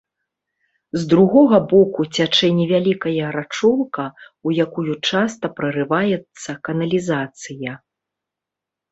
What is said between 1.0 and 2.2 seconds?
другога боку